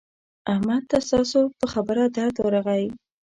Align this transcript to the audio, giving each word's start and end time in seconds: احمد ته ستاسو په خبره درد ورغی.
احمد 0.51 0.83
ته 0.89 0.97
ستاسو 1.07 1.41
په 1.59 1.65
خبره 1.73 2.03
درد 2.15 2.35
ورغی. 2.45 2.85